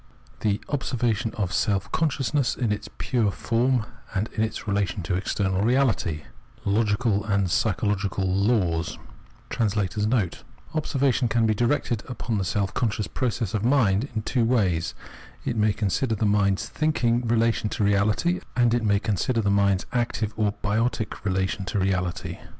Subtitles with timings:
[0.43, 3.85] h Observation of Selp Consciousness in its pure FORM
[4.15, 6.23] AND IN ITS RELATION TO EXTERNAL EeALITY—
[6.65, 8.97] Logical and Psychological Laws
[10.73, 14.95] [Observation can be directed upon the self conscious process ot mind in two waj'S:
[15.45, 19.85] it may consider tbe mind's thinking relation to reality, and it may consider the mind's
[19.93, 22.39] active or biotic relation to reality.